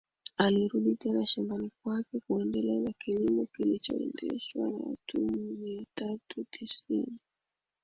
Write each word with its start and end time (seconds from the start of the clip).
Alirudi 0.37 0.95
tena 0.95 1.25
shambani 1.25 1.71
kwake 1.83 2.19
kuendelea 2.19 2.79
na 2.79 2.91
kilimo 2.91 3.45
kilichoendeshwa 3.45 4.67
na 4.69 4.77
watumwa 4.77 5.37
mia 5.57 5.85
tatu 5.95 6.45
tisini 6.49 7.19